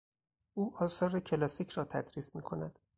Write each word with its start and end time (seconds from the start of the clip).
او 0.53 0.75
آثار 0.77 1.19
کلاسیک 1.19 1.69
را 1.69 1.85
تدریس 1.85 2.35
میکند. 2.35 2.79